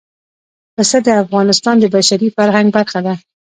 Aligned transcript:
پسه 0.75 0.97
د 1.05 1.09
افغانستان 1.23 1.75
د 1.79 1.85
بشري 1.95 2.27
فرهنګ 2.35 2.67
برخه 2.77 2.99
ده. 3.05 3.13